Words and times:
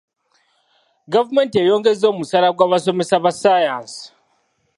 Gavumenti 1.13 1.55
eyongezza 1.59 2.05
omusaala 2.13 2.49
gw'abasomesa 2.55 3.15
ba 3.23 3.31
saayansi. 3.41 4.05